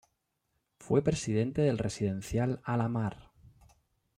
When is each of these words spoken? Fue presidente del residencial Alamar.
Fue 0.79 1.03
presidente 1.03 1.61
del 1.61 1.77
residencial 1.77 2.59
Alamar. 2.63 3.29